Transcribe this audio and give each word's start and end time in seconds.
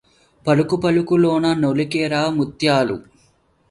పలుకుపలుకులోన 0.45 1.53
నొలికెరా 1.53 2.23
ముత్యాలు 2.29 2.97